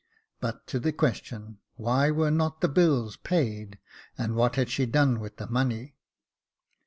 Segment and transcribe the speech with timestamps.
[0.39, 3.77] But to the question: why were not the bills paid,
[4.17, 5.93] and what had she done with the money